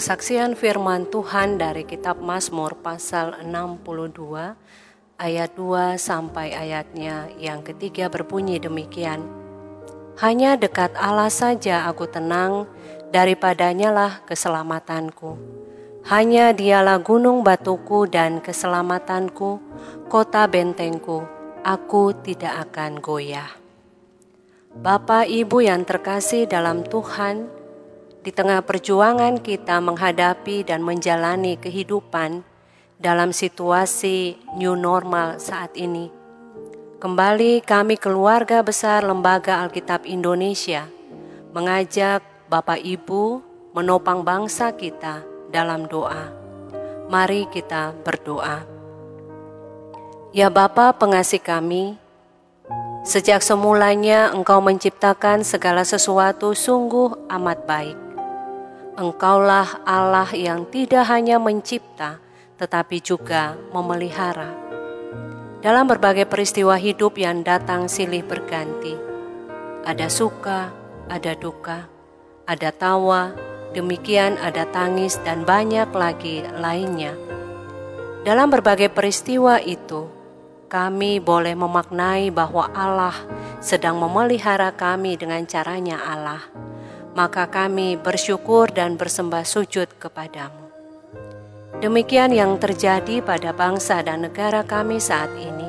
Kesaksian 0.00 0.56
firman 0.56 1.12
Tuhan 1.12 1.60
dari 1.60 1.84
kitab 1.84 2.24
Mazmur 2.24 2.72
pasal 2.80 3.36
62 3.44 4.56
ayat 5.20 5.50
2 5.52 6.00
sampai 6.00 6.56
ayatnya 6.56 7.28
yang 7.36 7.60
ketiga 7.60 8.08
berbunyi 8.08 8.56
demikian. 8.56 9.20
Hanya 10.16 10.56
dekat 10.56 10.96
Allah 10.96 11.28
saja 11.28 11.84
aku 11.84 12.08
tenang, 12.08 12.64
daripadanya 13.12 13.92
lah 13.92 14.12
keselamatanku. 14.24 15.36
Hanya 16.08 16.56
dialah 16.56 16.96
gunung 17.04 17.44
batuku 17.44 18.08
dan 18.08 18.40
keselamatanku, 18.40 19.60
kota 20.08 20.48
bentengku, 20.48 21.28
aku 21.60 22.16
tidak 22.24 22.72
akan 22.72 23.04
goyah. 23.04 23.52
Bapak 24.80 25.28
Ibu 25.28 25.60
yang 25.60 25.84
terkasih 25.84 26.48
dalam 26.48 26.88
Tuhan, 26.88 27.59
di 28.20 28.30
tengah 28.36 28.60
perjuangan 28.60 29.40
kita 29.40 29.80
menghadapi 29.80 30.68
dan 30.68 30.84
menjalani 30.84 31.56
kehidupan 31.56 32.44
dalam 33.00 33.32
situasi 33.32 34.36
new 34.60 34.76
normal 34.76 35.40
saat 35.40 35.72
ini. 35.72 36.12
Kembali 37.00 37.64
kami 37.64 37.96
keluarga 37.96 38.60
besar 38.60 39.00
Lembaga 39.08 39.64
Alkitab 39.64 40.04
Indonesia 40.04 40.84
mengajak 41.56 42.20
Bapak 42.52 42.84
Ibu 42.84 43.40
menopang 43.72 44.20
bangsa 44.20 44.76
kita 44.76 45.24
dalam 45.48 45.88
doa. 45.88 46.28
Mari 47.08 47.48
kita 47.48 47.96
berdoa. 48.04 48.68
Ya 50.36 50.52
Bapa 50.52 50.92
pengasih 50.94 51.40
kami, 51.42 51.96
sejak 53.02 53.40
semulanya 53.40 54.30
Engkau 54.30 54.60
menciptakan 54.60 55.42
segala 55.42 55.82
sesuatu 55.82 56.52
sungguh 56.52 57.16
amat 57.32 57.66
baik 57.66 58.09
Engkaulah 59.00 59.80
Allah 59.88 60.28
yang 60.36 60.68
tidak 60.68 61.08
hanya 61.08 61.40
mencipta, 61.40 62.20
tetapi 62.60 63.00
juga 63.00 63.56
memelihara. 63.72 64.52
Dalam 65.64 65.88
berbagai 65.88 66.28
peristiwa 66.28 66.76
hidup 66.76 67.16
yang 67.16 67.40
datang 67.40 67.88
silih 67.88 68.20
berganti, 68.20 68.92
ada 69.88 70.04
suka, 70.12 70.68
ada 71.08 71.32
duka, 71.32 71.88
ada 72.44 72.68
tawa, 72.76 73.32
demikian 73.72 74.36
ada 74.36 74.68
tangis, 74.68 75.16
dan 75.24 75.48
banyak 75.48 75.88
lagi 75.96 76.44
lainnya. 76.60 77.16
Dalam 78.28 78.52
berbagai 78.52 78.92
peristiwa 78.92 79.64
itu, 79.64 80.12
kami 80.68 81.24
boleh 81.24 81.56
memaknai 81.56 82.28
bahwa 82.28 82.68
Allah 82.76 83.16
sedang 83.64 83.96
memelihara 83.96 84.76
kami 84.76 85.16
dengan 85.16 85.48
caranya 85.48 86.04
Allah 86.04 86.68
maka 87.14 87.50
kami 87.50 87.98
bersyukur 87.98 88.70
dan 88.70 88.94
bersembah 88.94 89.42
sujud 89.42 89.90
kepadamu. 89.98 90.70
Demikian 91.80 92.34
yang 92.36 92.60
terjadi 92.60 93.24
pada 93.24 93.56
bangsa 93.56 94.04
dan 94.04 94.28
negara 94.28 94.60
kami 94.60 95.00
saat 95.00 95.32
ini. 95.38 95.68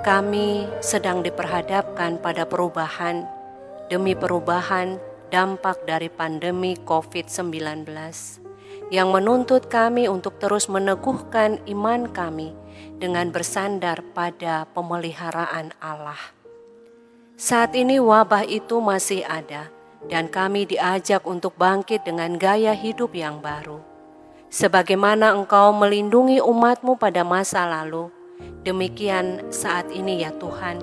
Kami 0.00 0.64
sedang 0.80 1.20
diperhadapkan 1.20 2.16
pada 2.22 2.48
perubahan 2.48 3.28
demi 3.92 4.16
perubahan 4.16 4.96
dampak 5.28 5.84
dari 5.84 6.08
pandemi 6.08 6.80
COVID-19 6.80 7.84
yang 8.88 9.12
menuntut 9.12 9.68
kami 9.68 10.08
untuk 10.08 10.40
terus 10.40 10.64
meneguhkan 10.72 11.60
iman 11.68 12.08
kami 12.08 12.56
dengan 12.96 13.28
bersandar 13.28 14.00
pada 14.16 14.64
pemeliharaan 14.72 15.76
Allah. 15.76 16.20
Saat 17.36 17.76
ini 17.76 18.00
wabah 18.00 18.48
itu 18.48 18.80
masih 18.80 19.22
ada, 19.28 19.68
dan 20.06 20.30
kami 20.30 20.70
diajak 20.70 21.26
untuk 21.26 21.58
bangkit 21.58 22.06
dengan 22.06 22.38
gaya 22.38 22.70
hidup 22.78 23.10
yang 23.18 23.42
baru. 23.42 23.82
Sebagaimana 24.48 25.34
engkau 25.34 25.74
melindungi 25.74 26.38
umatmu 26.38 26.96
pada 26.96 27.26
masa 27.26 27.66
lalu, 27.66 28.08
demikian 28.62 29.50
saat 29.50 29.90
ini 29.90 30.22
ya 30.22 30.30
Tuhan. 30.38 30.80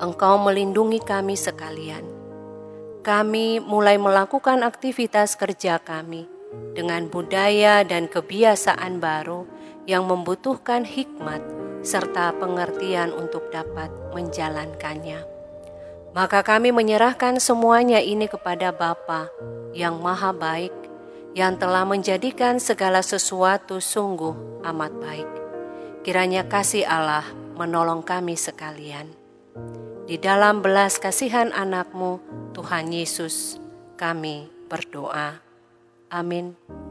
Engkau 0.00 0.40
melindungi 0.40 0.98
kami 1.04 1.36
sekalian. 1.36 2.02
Kami 3.04 3.60
mulai 3.60 4.00
melakukan 4.00 4.64
aktivitas 4.64 5.36
kerja 5.36 5.76
kami 5.76 6.26
dengan 6.72 7.06
budaya 7.12 7.84
dan 7.84 8.08
kebiasaan 8.08 8.98
baru 8.98 9.44
yang 9.84 10.08
membutuhkan 10.08 10.82
hikmat 10.88 11.44
serta 11.84 12.32
pengertian 12.40 13.12
untuk 13.12 13.52
dapat 13.52 13.92
menjalankannya. 14.16 15.33
Maka 16.14 16.46
kami 16.46 16.70
menyerahkan 16.70 17.42
semuanya 17.42 17.98
ini 17.98 18.30
kepada 18.30 18.70
Bapa 18.70 19.34
yang 19.74 19.98
maha 19.98 20.30
baik, 20.30 20.70
yang 21.34 21.58
telah 21.58 21.82
menjadikan 21.82 22.62
segala 22.62 23.02
sesuatu 23.02 23.82
sungguh 23.82 24.62
amat 24.62 24.92
baik. 25.02 25.30
Kiranya 26.06 26.46
kasih 26.46 26.86
Allah 26.86 27.26
menolong 27.58 28.06
kami 28.06 28.38
sekalian. 28.38 29.10
Di 30.06 30.14
dalam 30.22 30.62
belas 30.62 31.02
kasihan 31.02 31.50
anakmu, 31.50 32.22
Tuhan 32.54 32.94
Yesus, 32.94 33.58
kami 33.98 34.46
berdoa. 34.70 35.42
Amin. 36.14 36.83